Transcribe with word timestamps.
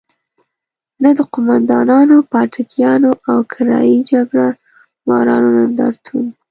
نه 1.03 1.09
د 1.17 1.19
قوماندانانو، 1.33 2.17
پاټکیانو 2.31 3.11
او 3.31 3.37
کرايي 3.51 3.97
جګړه 4.11 4.47
مارانو 5.07 5.49
نندارتون. 5.57 6.25